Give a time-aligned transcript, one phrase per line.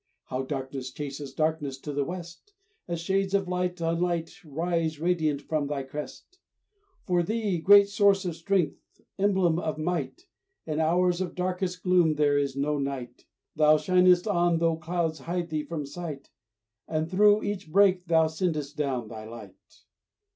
[0.25, 2.53] How darkness chases darkness to the west,
[2.87, 6.39] As shades of light on light rise radiant from thy crest!
[7.05, 10.25] For thee, great source of strength, emblem of might,
[10.65, 13.27] In hours of darkest gloom there is no night.
[13.55, 16.31] Thou shinest on though clouds hide thee from sight,
[16.87, 19.83] And through each break thou sendest down thy light.